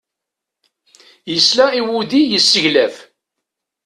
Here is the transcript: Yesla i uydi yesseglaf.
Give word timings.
Yesla 1.33 1.65
i 1.79 1.81
uydi 1.89 2.21
yesseglaf. 2.31 2.95